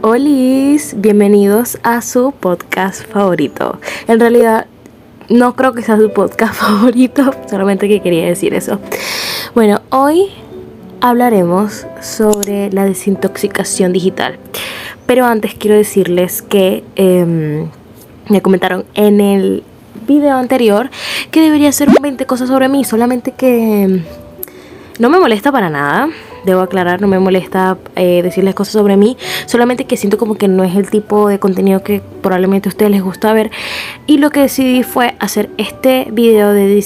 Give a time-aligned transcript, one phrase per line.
[0.00, 3.80] Olis, bienvenidos a su podcast favorito.
[4.06, 4.66] En realidad,
[5.28, 8.78] no creo que sea su podcast favorito, solamente que quería decir eso.
[9.56, 10.28] Bueno, hoy
[11.00, 14.38] hablaremos sobre la desintoxicación digital.
[15.06, 17.68] Pero antes quiero decirles que em,
[18.28, 19.64] me comentaron en el
[20.06, 20.90] video anterior
[21.32, 24.04] que debería ser un 20 cosas sobre mí, solamente que em,
[25.00, 26.08] no me molesta para nada
[26.52, 29.16] debo aclarar, no me molesta eh, decirles cosas sobre mí,
[29.46, 32.90] solamente que siento como que no es el tipo de contenido que probablemente a ustedes
[32.90, 33.50] les gusta ver.
[34.06, 36.82] Y lo que decidí fue hacer este video de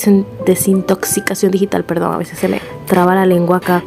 [0.47, 3.83] desintoxicación digital, perdón, a veces se me traba la lengua acá.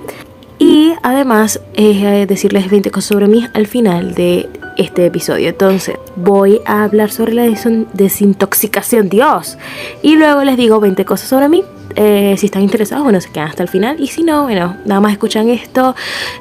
[0.60, 5.50] Y además eh, decirles 20 cosas sobre mí al final de este episodio.
[5.50, 7.44] Entonces voy a hablar sobre la
[7.94, 9.58] desintoxicación, Dios.
[10.02, 11.64] Y luego les digo 20 cosas sobre mí
[11.96, 14.00] eh, si están interesados, bueno, se quedan hasta el final.
[14.00, 15.96] Y si no, bueno, nada más escuchan esto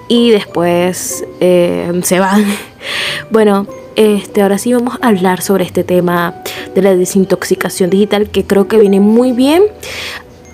[0.09, 2.45] y después eh, se van.
[3.31, 6.35] bueno, este, ahora sí vamos a hablar sobre este tema
[6.75, 9.63] de la desintoxicación digital que creo que viene muy bien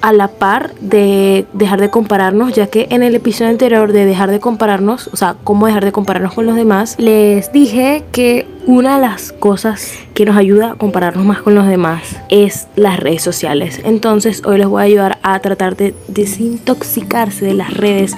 [0.00, 4.30] a la par de dejar de compararnos, ya que en el episodio anterior de dejar
[4.30, 8.96] de compararnos, o sea, cómo dejar de compararnos con los demás, les dije que una
[8.96, 13.22] de las cosas que nos ayuda a compararnos más con los demás es las redes
[13.22, 13.80] sociales.
[13.84, 18.14] Entonces hoy les voy a ayudar a tratar de desintoxicarse de las redes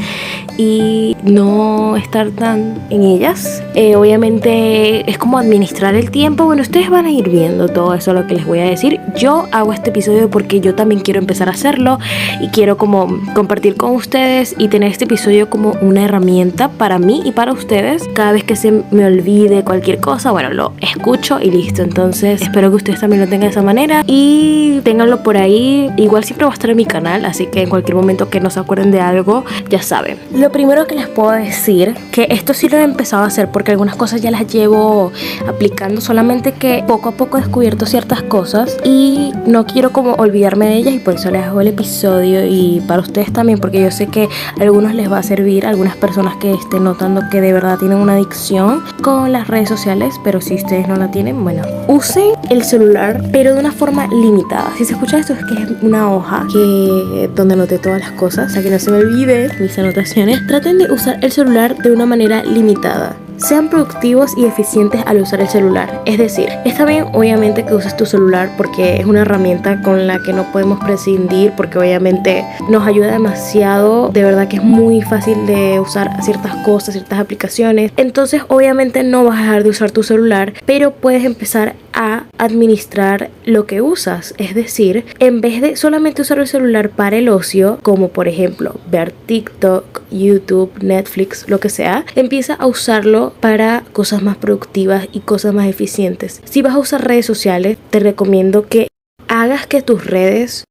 [0.58, 3.62] y no estar tan en ellas.
[3.74, 6.44] Eh, obviamente es como administrar el tiempo.
[6.44, 9.00] Bueno, ustedes van a ir viendo todo eso lo que les voy a decir.
[9.16, 11.98] Yo hago este episodio porque yo también quiero empezar a hacerlo
[12.40, 17.22] y quiero como compartir con ustedes y tener este episodio como una herramienta para mí
[17.24, 18.08] y para ustedes.
[18.14, 21.82] Cada vez que se me olvide cualquier cosa, bueno, lo escucho y listo.
[21.82, 25.90] Entonces espero que ustedes también lo tengan de esa manera y ténganlo por ahí.
[25.96, 28.50] Igual siempre va a estar en mi canal, así que en cualquier momento que no
[28.50, 30.18] se acuerden de algo, ya saben.
[30.34, 33.70] Lo primero que les puedo decir, que esto sí lo he empezado a hacer porque
[33.70, 35.12] algunas cosas ya las llevo
[35.46, 40.66] aplicando, solamente que poco a poco he descubierto ciertas cosas y no quiero como olvidarme
[40.66, 43.90] de ellas y por eso les hago el episodio y para ustedes también porque yo
[43.90, 44.28] sé que
[44.58, 47.98] a algunos les va a servir, algunas personas que estén notando que de verdad tienen
[47.98, 52.64] una adicción con las redes sociales, pero si ustedes no la tienen, bueno, usen el
[52.64, 54.72] celular, pero de una forma limitada.
[54.76, 58.50] Si se escucha esto es que es una hoja que donde anoté todas las cosas,
[58.50, 60.46] o sea que no se me olvide mis anotaciones.
[60.46, 63.16] Traten de usar el celular de una manera limitada.
[63.36, 66.02] Sean productivos y eficientes al usar el celular.
[66.06, 70.22] Es decir, está bien obviamente que uses tu celular porque es una herramienta con la
[70.22, 74.08] que no podemos prescindir porque obviamente nos ayuda demasiado.
[74.08, 77.92] De verdad que es muy fácil de usar ciertas cosas, ciertas aplicaciones.
[77.96, 83.30] Entonces obviamente no vas a dejar de usar tu celular, pero puedes empezar a administrar
[83.44, 84.34] lo que usas.
[84.38, 88.76] Es decir, en vez de solamente usar el celular para el ocio, como por ejemplo
[88.90, 95.20] ver TikTok, YouTube, Netflix, lo que sea, empieza a usarlo para cosas más productivas y
[95.20, 96.40] cosas más eficientes.
[96.44, 98.88] Si vas a usar redes sociales, te recomiendo que
[99.28, 100.64] hagas que tus redes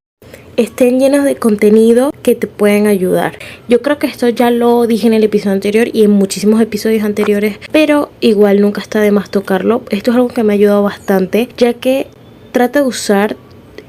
[0.62, 3.38] estén llenos de contenido que te pueden ayudar.
[3.68, 7.04] Yo creo que esto ya lo dije en el episodio anterior y en muchísimos episodios
[7.04, 9.82] anteriores, pero igual nunca está de más tocarlo.
[9.90, 12.08] Esto es algo que me ha ayudado bastante, ya que
[12.52, 13.36] trata de usar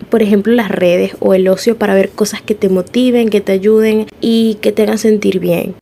[0.09, 3.53] por ejemplo las redes o el ocio para ver cosas que te motiven, que te
[3.53, 5.75] ayuden y que te hagan sentir bien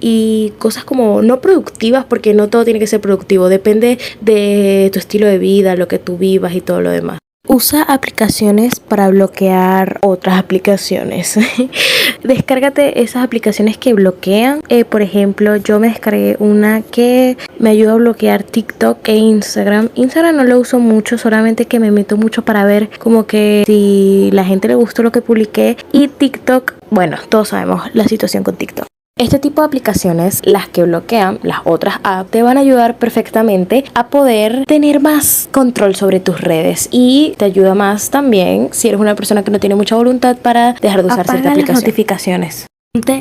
[0.00, 4.98] y cosas como no productivas porque no todo tiene que ser productivo, depende de tu
[4.98, 7.18] estilo de vida, lo que tú vivas y todo lo demás.
[7.46, 11.38] Usa aplicaciones para bloquear otras aplicaciones.
[12.24, 14.62] Descárgate esas aplicaciones que bloquean.
[14.70, 19.90] Eh, por ejemplo, yo me descargué una que me ayuda a bloquear TikTok e Instagram.
[19.94, 24.30] Instagram no lo uso mucho, solamente que me meto mucho para ver como que si
[24.32, 25.76] la gente le gustó lo que publiqué.
[25.92, 28.86] Y TikTok, bueno, todos sabemos la situación con TikTok.
[29.16, 33.84] Este tipo de aplicaciones, las que bloquean las otras apps, te van a ayudar perfectamente
[33.94, 39.00] a poder tener más control sobre tus redes y te ayuda más también si eres
[39.00, 41.84] una persona que no tiene mucha voluntad para dejar de usar ciertas aplicaciones.
[41.84, 42.66] notificaciones.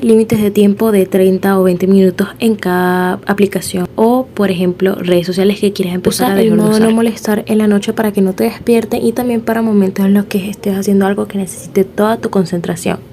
[0.02, 5.28] Límites de tiempo de 30 o 20 minutos en cada aplicación o por ejemplo redes
[5.28, 8.46] sociales que quieres empezar a dejar no molestar en la noche para que no te
[8.46, 12.32] despierte y también para momentos en los que estés haciendo algo que necesite toda tu
[12.32, 13.13] concentración.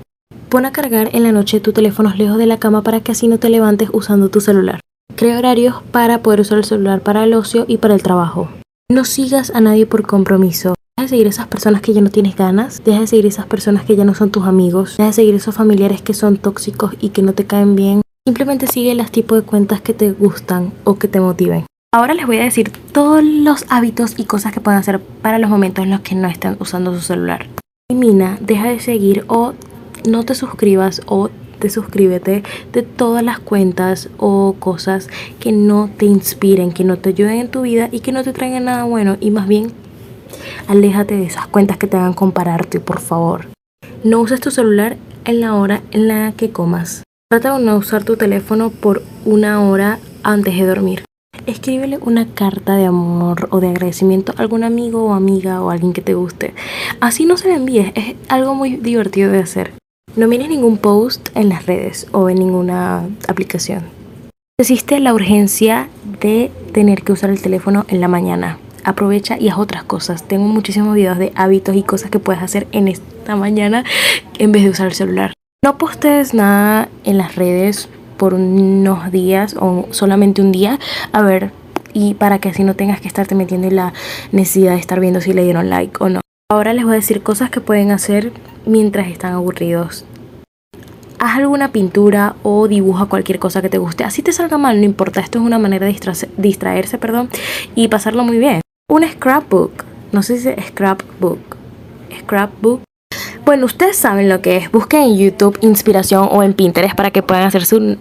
[0.50, 3.28] Pon a cargar en la noche tu teléfono lejos de la cama para que así
[3.28, 4.80] no te levantes usando tu celular.
[5.14, 8.48] Crea horarios para poder usar el celular para el ocio y para el trabajo.
[8.90, 10.74] No sigas a nadie por compromiso.
[10.96, 12.82] Deja de seguir esas personas que ya no tienes ganas.
[12.84, 14.96] Deja de seguir esas personas que ya no son tus amigos.
[14.96, 18.02] Deja de seguir esos familiares que son tóxicos y que no te caen bien.
[18.26, 21.64] Simplemente sigue los tipos de cuentas que te gustan o que te motiven.
[21.94, 25.48] Ahora les voy a decir todos los hábitos y cosas que pueden hacer para los
[25.48, 27.46] momentos en los que no están usando su celular.
[27.88, 29.54] Elimina, deja de seguir o
[30.06, 31.30] no te suscribas o
[31.60, 32.42] desuscríbete
[32.72, 35.08] de todas las cuentas o cosas
[35.38, 38.32] que no te inspiren, que no te ayuden en tu vida y que no te
[38.32, 39.16] traigan nada bueno.
[39.20, 39.72] Y más bien,
[40.66, 43.46] aléjate de esas cuentas que te hagan compararte, por favor.
[44.02, 47.02] No uses tu celular en la hora en la que comas.
[47.30, 51.04] Trata de no usar tu teléfono por una hora antes de dormir.
[51.46, 55.92] Escríbele una carta de amor o de agradecimiento a algún amigo o amiga o alguien
[55.92, 56.54] que te guste.
[57.00, 59.79] Así no se la envíes, es algo muy divertido de hacer.
[60.16, 63.84] No mires ningún post en las redes o en ninguna aplicación.
[64.58, 65.88] Existe la urgencia
[66.20, 68.58] de tener que usar el teléfono en la mañana.
[68.82, 70.26] Aprovecha y haz otras cosas.
[70.26, 73.84] Tengo muchísimos videos de hábitos y cosas que puedes hacer en esta mañana
[74.38, 75.32] en vez de usar el celular.
[75.64, 80.78] No postes nada en las redes por unos días o solamente un día,
[81.12, 81.52] a ver,
[81.92, 83.92] y para que así no tengas que estarte metiendo en la
[84.32, 86.20] necesidad de estar viendo si le dieron like o no.
[86.50, 88.32] Ahora les voy a decir cosas que pueden hacer
[88.66, 90.04] mientras están aburridos.
[91.18, 94.04] Haz alguna pintura o dibuja cualquier cosa que te guste.
[94.04, 95.20] Así te salga mal, no importa.
[95.20, 95.98] Esto es una manera de
[96.38, 97.28] distraerse, perdón,
[97.74, 98.62] y pasarlo muy bien.
[98.90, 99.84] Un scrapbook.
[100.12, 101.56] No sé si es scrapbook.
[102.20, 102.80] Scrapbook
[103.50, 104.70] bueno, ustedes saben lo que es.
[104.70, 107.96] Busquen en YouTube inspiración o en Pinterest para que puedan hacer su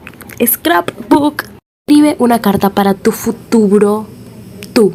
[0.46, 1.46] scrapbook.
[1.88, 4.06] Escribe una carta para tu futuro
[4.74, 4.94] tú.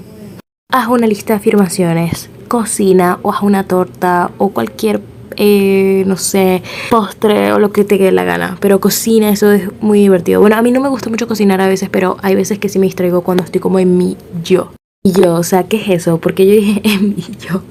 [0.71, 2.31] Haz una lista de afirmaciones.
[2.47, 5.01] Cocina o haz una torta o cualquier
[5.37, 8.57] eh, no sé, postre o lo que te quede la gana.
[8.61, 10.41] Pero cocina, eso es muy divertido.
[10.41, 12.79] Bueno, a mí no me gusta mucho cocinar a veces, pero hay veces que sí
[12.79, 14.73] me distraigo cuando estoy como en mi yo.
[15.05, 16.19] Yo, o sea, ¿qué es eso?
[16.19, 17.63] Porque yo dije en mi yo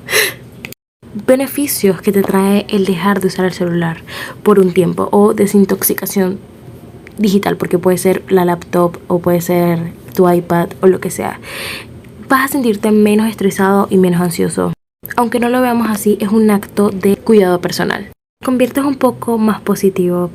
[1.27, 3.97] beneficios que te trae el dejar de usar el celular
[4.41, 6.39] por un tiempo o desintoxicación
[7.17, 11.39] digital, porque puede ser la laptop o puede ser tu iPad o lo que sea.
[12.27, 14.73] Vas a sentirte menos estresado y menos ansioso.
[15.15, 18.07] Aunque no lo veamos así, es un acto de cuidado personal.
[18.43, 20.31] Conviertes un poco más positivo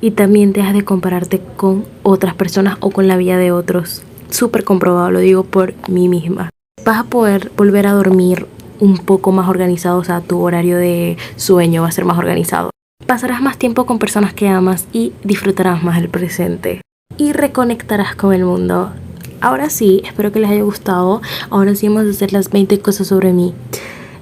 [0.00, 4.02] y también dejas de compararte con otras personas o con la vida de otros.
[4.30, 6.50] Súper comprobado, lo digo por mí misma.
[6.84, 8.46] Vas a poder volver a dormir
[8.80, 12.70] un poco más organizado, o sea, tu horario de sueño va a ser más organizado.
[13.06, 16.80] Pasarás más tiempo con personas que amas y disfrutarás más el presente.
[17.16, 18.92] Y reconectarás con el mundo.
[19.40, 21.20] Ahora sí, espero que les haya gustado.
[21.50, 23.54] Ahora sí vamos a hacer las 20 cosas sobre mí.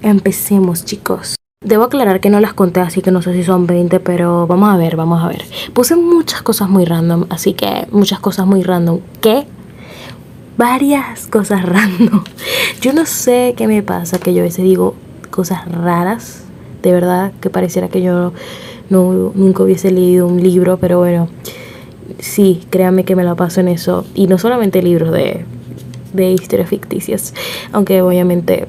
[0.02, 1.36] Empecemos, chicos.
[1.62, 4.70] Debo aclarar que no las conté, así que no sé si son 20, pero vamos
[4.70, 5.44] a ver, vamos a ver.
[5.74, 9.00] Puse muchas cosas muy random, así que muchas cosas muy random.
[9.20, 9.46] ¿Qué?
[10.60, 12.22] varias cosas random.
[12.82, 14.94] Yo no sé qué me pasa, que yo a veces digo
[15.30, 16.44] cosas raras,
[16.82, 18.34] de verdad, que pareciera que yo
[18.90, 21.28] no, nunca hubiese leído un libro, pero bueno,
[22.18, 24.04] sí, créanme que me lo paso en eso.
[24.14, 25.46] Y no solamente libros de,
[26.12, 27.32] de historias ficticias,
[27.72, 28.68] aunque obviamente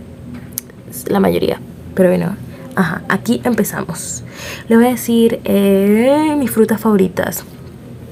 [1.07, 1.59] la mayoría.
[1.95, 2.35] Pero bueno,
[2.75, 4.23] ajá, aquí empezamos.
[4.67, 7.43] Le voy a decir eh, mis frutas favoritas.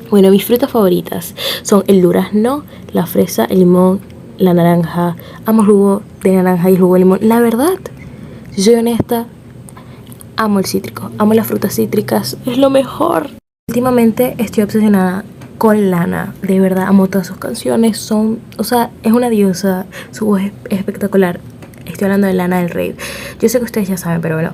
[0.10, 4.00] Bueno, mis frutas favoritas son el durazno, la fresa, el limón,
[4.38, 5.16] la naranja.
[5.46, 7.20] Amo el jugo de naranja y el jugo de limón.
[7.22, 7.78] La verdad,
[8.52, 9.28] si soy honesta,
[10.36, 11.12] amo el cítrico.
[11.18, 12.38] Amo las frutas cítricas.
[12.46, 13.30] Es lo mejor.
[13.68, 15.24] Últimamente estoy obsesionada
[15.60, 16.34] con Lana.
[16.42, 17.98] De verdad, amo todas sus canciones.
[17.98, 19.86] Son, o sea, es una diosa.
[20.12, 21.40] Su voz es espectacular.
[21.90, 22.96] Estoy hablando de Lana del Rey.
[23.40, 24.54] Yo sé que ustedes ya saben, pero bueno.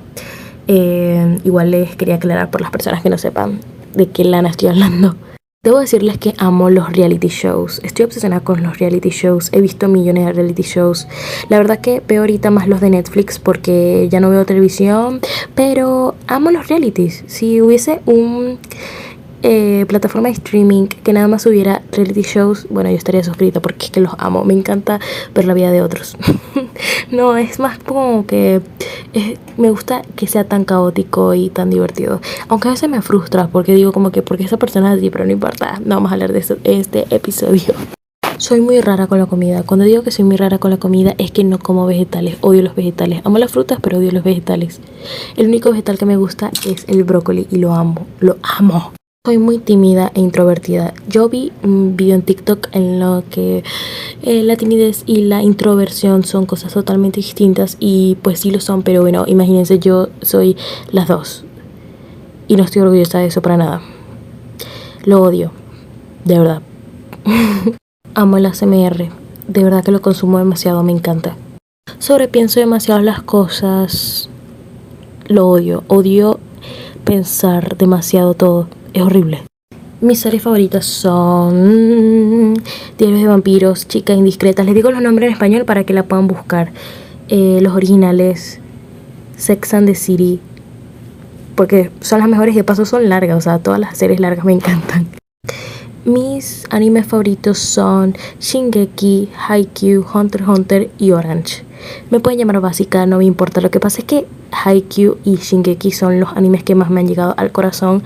[0.68, 3.60] Eh, igual les quería aclarar por las personas que no sepan
[3.94, 5.16] de qué Lana estoy hablando.
[5.66, 7.82] Debo decirles que amo los reality shows.
[7.84, 9.50] Estoy obsesionada con los reality shows.
[9.51, 11.08] He visto millones de reality shows.
[11.50, 15.22] La verdad que veo ahorita más los de Netflix porque ya no veo televisión.
[15.56, 17.24] Pero amo los realities.
[17.25, 18.60] Si hubiese un
[19.44, 23.86] eh, plataforma de streaming que nada más hubiera reality shows, bueno, yo estaría suscrita porque
[23.86, 24.44] es que los amo.
[24.44, 25.00] Me encanta
[25.34, 26.18] ver la vida de otros.
[27.12, 28.62] no, es más como que
[29.58, 32.22] me gusta que sea tan caótico y tan divertido.
[32.48, 35.25] Aunque a veces me frustra porque digo como que porque esa persona es así, pero
[35.25, 35.80] no importa.
[35.84, 37.74] No vamos a hablar de eso, este episodio.
[38.38, 39.63] Soy muy rara con la comida.
[39.63, 42.38] Cuando digo que soy muy rara con la comida es que no como vegetales.
[42.42, 43.22] Odio los vegetales.
[43.24, 44.82] Amo las frutas, pero odio los vegetales.
[45.38, 48.06] El único vegetal que me gusta es el brócoli y lo amo.
[48.20, 48.92] Lo amo.
[49.25, 50.94] Soy muy tímida e introvertida.
[51.10, 53.63] Yo vi un video en TikTok en lo que
[54.22, 58.84] eh, la timidez y la introversión son cosas totalmente distintas y pues sí lo son,
[58.84, 60.55] pero bueno, imagínense, yo soy
[60.91, 61.44] las dos
[62.48, 63.82] y no estoy orgullosa de eso para nada.
[65.05, 65.51] Lo odio,
[66.24, 66.62] de verdad.
[68.13, 69.10] Amo el ASMR,
[69.48, 71.36] de verdad que lo consumo demasiado, me encanta.
[71.98, 74.29] Sobrepienso demasiado las cosas,
[75.25, 76.39] lo odio, odio
[77.05, 79.44] pensar demasiado todo es horrible.
[80.00, 82.54] Mis series favoritas son
[82.98, 84.66] Diarios de vampiros, Chicas indiscretas.
[84.66, 86.72] Les digo los nombres en español para que la puedan buscar.
[87.28, 88.60] Eh, los originales,
[89.36, 90.40] Sex and the City,
[91.56, 94.46] porque son las mejores y de paso son largas, o sea, todas las series largas
[94.46, 95.08] me encantan.
[96.06, 101.64] Mis animes favoritos son Shingeki, Haikyuu, Hunter x Hunter y Orange.
[102.12, 103.60] Me pueden llamar básica, no me importa.
[103.60, 107.08] Lo que pasa es que Haikyuu y Shingeki son los animes que más me han
[107.08, 108.04] llegado al corazón.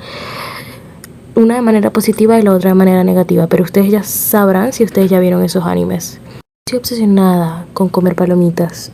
[1.40, 3.48] Una de manera positiva y la otra de manera negativa.
[3.48, 6.20] Pero ustedes ya sabrán si ustedes ya vieron esos animes.
[6.68, 8.92] Estoy obsesionada con comer palomitas.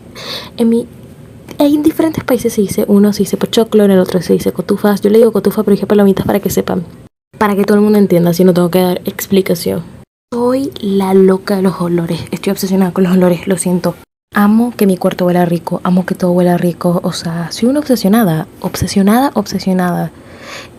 [0.56, 0.88] En mi
[1.58, 5.02] en diferentes países se dice, uno se dice pochoclo, en el otro se dice cotufas.
[5.02, 6.86] Yo le digo cotufa, pero dije palomitas para que sepan.
[7.40, 9.82] Para que todo el mundo entienda, si no tengo que dar explicación.
[10.32, 12.26] Soy la loca de los olores.
[12.30, 13.96] Estoy obsesionada con los olores, lo siento.
[14.36, 17.00] Amo que mi cuarto huela rico, amo que todo huela rico.
[17.02, 20.12] O sea, soy una obsesionada, obsesionada, obsesionada.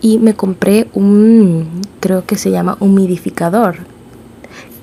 [0.01, 3.77] Y me compré un, creo que se llama humidificador.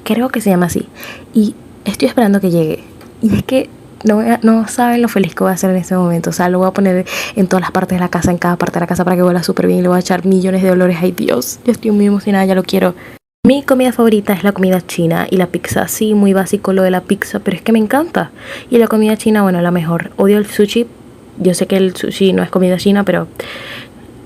[0.04, 0.86] Creo que se llama así.
[1.32, 2.84] Y estoy esperando que llegue.
[3.22, 3.70] Y es que
[4.04, 6.30] no, no saben lo feliz que voy a hacer en este momento.
[6.30, 8.56] O sea, lo voy a poner en todas las partes de la casa, en cada
[8.56, 9.80] parte de la casa para que huela súper bien.
[9.80, 10.98] Y le voy a echar millones de olores.
[11.00, 12.94] Ay Dios, yo estoy muy emocionada, ya lo quiero.
[13.46, 15.86] Mi comida favorita es la comida china y la pizza.
[15.88, 18.30] Sí, muy básico lo de la pizza, pero es que me encanta.
[18.70, 20.12] Y la comida china, bueno, la mejor.
[20.16, 20.86] Odio el sushi.
[21.38, 23.26] Yo sé que el sushi no es comida china, pero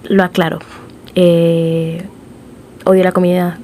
[0.09, 0.59] lo aclaro.
[1.15, 2.05] Eh,
[2.85, 3.59] odio la comida.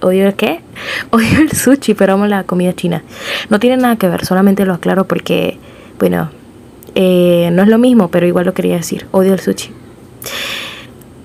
[0.00, 0.60] ¿Odio el qué?
[1.10, 3.02] Odio el sushi, pero amo la comida china.
[3.50, 5.58] No tiene nada que ver, solamente lo aclaro porque,
[5.98, 6.30] bueno,
[6.94, 9.06] eh, no es lo mismo, pero igual lo quería decir.
[9.10, 9.70] Odio el sushi.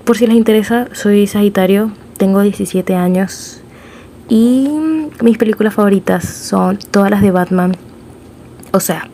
[0.04, 3.62] Por si les interesa, soy Sagitario, tengo 17 años
[4.28, 4.68] y
[5.22, 7.76] mis películas favoritas son todas las de Batman.
[8.72, 9.08] O sea,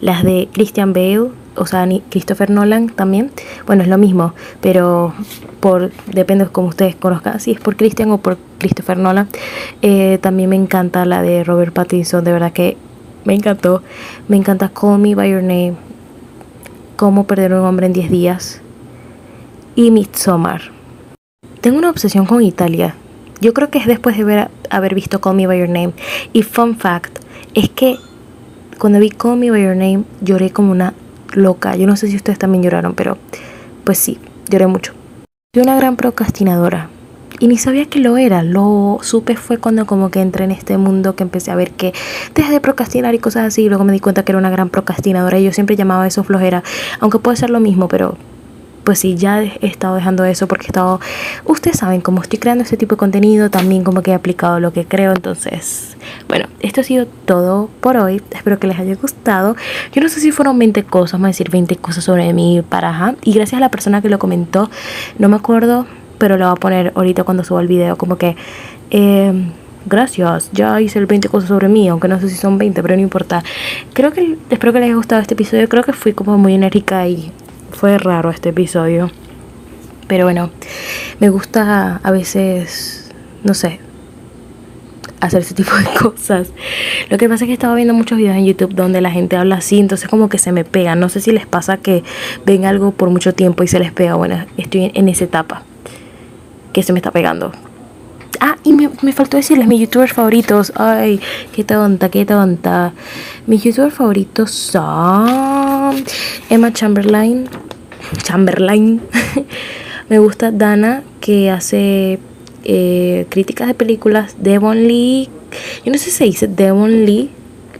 [0.00, 3.30] las de Christian Bale, o sea, Christopher Nolan también.
[3.66, 5.12] Bueno, es lo mismo, pero
[5.60, 9.28] por depende de cómo ustedes conozcan, si es por Christian o por Christopher Nolan.
[9.82, 12.78] Eh, también me encanta la de Robert Pattinson, de verdad que
[13.24, 13.82] me encantó.
[14.26, 15.74] Me encanta Call Me By Your Name,
[16.96, 18.62] Cómo Perder un Hombre en 10 Días
[19.76, 20.62] y Midsommar.
[21.60, 22.94] Tengo una obsesión con Italia.
[23.42, 25.92] Yo creo que es después de ver, haber visto Call Me By Your Name.
[26.32, 27.18] Y fun fact,
[27.52, 27.98] es que
[28.78, 30.94] cuando vi Call Me By Your Name lloré como una
[31.32, 31.76] loca.
[31.76, 33.18] Yo no sé si ustedes también lloraron, pero
[33.84, 34.18] pues sí,
[34.48, 34.92] lloré mucho.
[35.54, 36.88] Soy una gran procrastinadora.
[37.40, 38.42] Y ni sabía que lo era.
[38.42, 41.94] Lo supe fue cuando como que entré en este mundo que empecé a ver que
[42.34, 43.62] deja de procrastinar y cosas así.
[43.62, 45.38] Y luego me di cuenta que era una gran procrastinadora.
[45.38, 46.62] Y yo siempre llamaba eso flojera.
[47.00, 48.18] Aunque puede ser lo mismo, pero
[48.90, 50.98] pues sí, ya he estado dejando eso porque he estado,
[51.44, 54.72] ustedes saben, como estoy creando este tipo de contenido, también como que he aplicado lo
[54.72, 59.54] que creo, entonces, bueno, esto ha sido todo por hoy, espero que les haya gustado,
[59.92, 63.14] yo no sé si fueron 20 cosas, vamos a decir 20 cosas sobre mi paraja,
[63.22, 64.68] y gracias a la persona que lo comentó,
[65.20, 65.86] no me acuerdo,
[66.18, 68.34] pero lo voy a poner ahorita cuando suba el video, como que...
[68.90, 69.52] Eh,
[69.86, 72.96] gracias, ya hice el 20 cosas sobre mí, aunque no sé si son 20, pero
[72.96, 73.44] no importa.
[73.94, 77.06] Creo que espero que les haya gustado este episodio, creo que fui como muy enérgica
[77.06, 77.32] y
[77.72, 79.10] fue raro este episodio.
[80.08, 80.50] Pero bueno,
[81.20, 83.10] me gusta a veces,
[83.44, 83.78] no sé,
[85.20, 86.48] hacer ese tipo de cosas.
[87.08, 89.56] Lo que pasa es que estaba viendo muchos videos en YouTube donde la gente habla
[89.56, 90.94] así, entonces como que se me pega.
[90.94, 92.02] No sé si les pasa que
[92.44, 94.14] ven algo por mucho tiempo y se les pega.
[94.14, 95.62] Bueno, estoy en esa etapa
[96.72, 97.52] que se me está pegando.
[98.40, 100.72] Ah, y me, me faltó decirles mis youtubers favoritos.
[100.76, 101.20] Ay,
[101.52, 102.92] qué tonta, qué tonta.
[103.46, 105.69] Mis youtubers favoritos son
[106.48, 107.48] Emma Chamberlain.
[108.22, 109.00] Chamberlain.
[110.08, 112.18] me gusta Dana, que hace
[112.64, 114.36] eh, críticas de películas.
[114.38, 115.28] Devon Lee.
[115.84, 117.30] Yo no sé si se dice Devon Lee.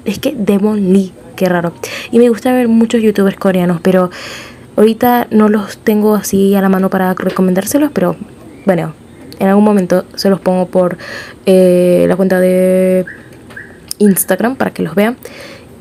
[0.05, 1.73] Es que Devon Lee, qué raro.
[2.11, 4.11] Y me gusta ver muchos youtubers coreanos, pero
[4.76, 8.17] ahorita no los tengo así a la mano para recomendárselos, pero
[8.64, 8.95] bueno,
[9.38, 10.99] en algún momento se los pongo por
[11.47, 13.05] eh, la cuenta de
[13.99, 15.17] Instagram para que los vean.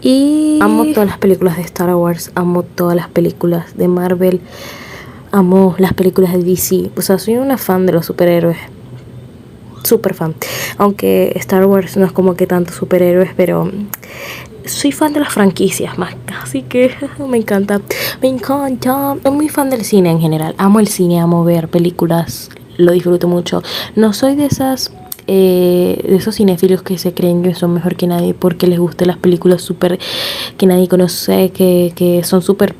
[0.01, 4.39] Y amo todas las películas de Star Wars, amo todas las películas de Marvel,
[5.31, 6.91] amo las películas de DC.
[6.95, 8.57] O sea, soy una fan de los superhéroes.
[9.83, 10.35] Super fan.
[10.77, 13.71] Aunque Star Wars no es como que tantos superhéroes, pero
[14.65, 16.15] soy fan de las franquicias más.
[16.41, 16.93] Así que
[17.29, 17.81] me encanta.
[18.21, 19.15] Me encanta.
[19.23, 20.55] Soy muy fan del cine en general.
[20.57, 23.61] Amo el cine, amo ver películas lo disfruto mucho.
[23.95, 24.91] No soy de esas
[25.31, 29.09] eh, de esos cinéfilos que se creen que son mejor que nadie porque les gustan
[29.09, 29.99] las películas súper
[30.57, 32.73] que nadie conoce, que, que son súper,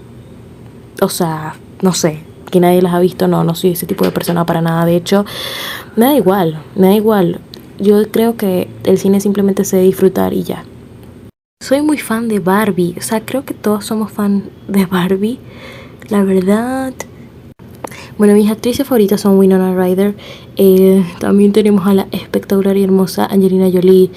[1.00, 1.54] o sea,
[1.84, 3.28] no sé, que nadie las ha visto.
[3.28, 4.84] No, no soy ese tipo de persona para nada.
[4.86, 5.26] De hecho,
[5.96, 7.40] me da igual, me da igual.
[7.78, 10.66] Yo creo que el cine simplemente se disfrutar y ya.
[11.62, 15.38] Soy muy fan de Barbie, o sea, creo que todos somos fan de Barbie.
[16.10, 16.94] La verdad,
[18.20, 20.14] bueno, mis actrices favoritas son Winona Ryder.
[20.58, 24.12] Eh, también tenemos a la espectacular y hermosa Angelina Jolie.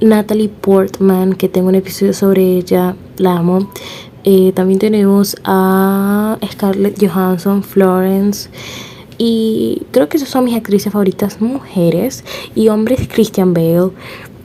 [0.00, 3.68] Natalie Portman, que tengo un episodio sobre ella, la amo.
[4.22, 8.48] Eh, también tenemos a Scarlett Johansson, Florence.
[9.18, 12.22] Y creo que esas son mis actrices favoritas mujeres.
[12.54, 13.90] Y hombres, Christian Bale.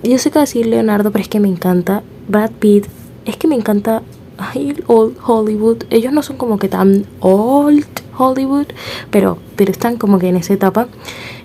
[0.02, 2.02] Yo sé que decir Leonardo, pero es que me encanta.
[2.28, 2.88] Brad Pitt.
[3.26, 4.02] Es que me encanta
[4.40, 5.84] ay, old Hollywood.
[5.92, 7.86] Ellos no son como que tan old
[8.18, 8.68] Hollywood,
[9.12, 10.88] pero, pero están como que en esa etapa.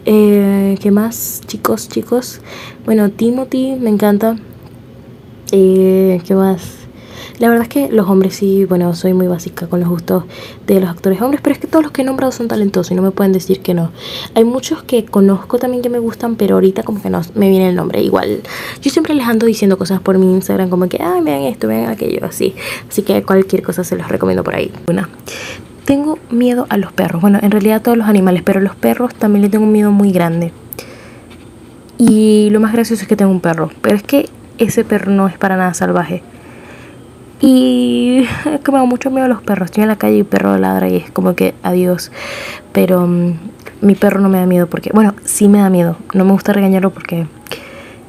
[0.05, 2.41] Eh, ¿Qué más, chicos, chicos?
[2.85, 4.37] Bueno, Timothy me encanta.
[5.53, 6.81] Eh, ¿Qué más?
[7.41, 10.25] La verdad es que los hombres sí, bueno, soy muy básica con los gustos
[10.67, 12.95] de los actores hombres, pero es que todos los que he nombrado son talentosos y
[12.95, 13.93] no me pueden decir que no.
[14.35, 17.71] Hay muchos que conozco también que me gustan, pero ahorita como que no me viene
[17.71, 18.03] el nombre.
[18.03, 18.43] Igual,
[18.83, 21.89] yo siempre les ando diciendo cosas por mi Instagram como que, ay, vean esto, vean
[21.89, 22.55] aquello, así.
[22.87, 24.71] Así que cualquier cosa se los recomiendo por ahí.
[24.89, 25.09] Una.
[25.91, 27.21] Tengo miedo a los perros.
[27.21, 29.73] Bueno, en realidad a todos los animales, pero a los perros también les tengo un
[29.73, 30.53] miedo muy grande.
[31.99, 34.29] Y lo más gracioso es que tengo un perro, pero es que
[34.59, 36.23] ese perro no es para nada salvaje.
[37.41, 39.65] Y es que me da mucho miedo a los perros.
[39.65, 42.13] Estoy en la calle y el perro ladra y es como que adiós.
[42.71, 43.33] Pero mm,
[43.81, 45.97] mi perro no me da miedo porque, bueno, sí me da miedo.
[46.15, 47.27] No me gusta regañarlo porque,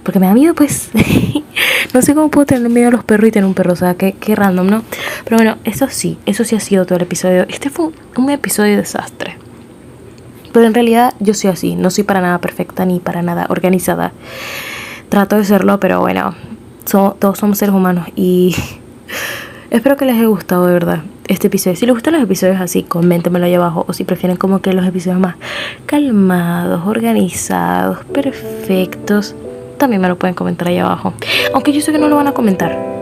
[0.03, 0.91] porque me da miedo, pues.
[1.93, 3.73] no sé cómo puedo tener miedo a los perros y tener un perro.
[3.73, 4.83] O sea, qué, qué random, ¿no?
[5.23, 7.45] Pero bueno, eso sí, eso sí ha sido todo el episodio.
[7.49, 9.37] Este fue un episodio desastre.
[10.51, 11.75] Pero en realidad yo soy así.
[11.75, 14.11] No soy para nada perfecta ni para nada organizada.
[15.09, 16.35] Trato de serlo, pero bueno,
[16.89, 18.55] todos somos seres humanos y
[19.71, 21.77] Espero que les haya gustado de verdad este episodio.
[21.77, 23.85] Si les gustan los episodios así, coméntenmelo ahí abajo.
[23.87, 25.35] O si prefieren como que los episodios más
[25.85, 29.33] calmados, organizados, perfectos,
[29.81, 31.11] también me lo pueden comentar ahí abajo.
[31.55, 33.00] Aunque yo sé que no lo van a comentar.